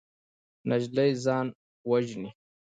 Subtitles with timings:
[0.69, 1.47] نجلۍ ځان
[1.89, 2.29] وژني.